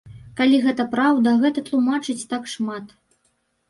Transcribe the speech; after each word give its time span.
Калі 0.39 0.61
гэта 0.63 0.85
праўда, 0.95 1.35
гэта 1.45 1.65
тлумачыць 1.71 2.19
так 2.35 2.53
шмат. 2.59 2.85